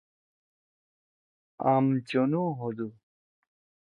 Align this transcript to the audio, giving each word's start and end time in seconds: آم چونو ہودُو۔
آم 1.71 1.85
چونو 2.07 2.43
ہودُو۔ 2.57 2.87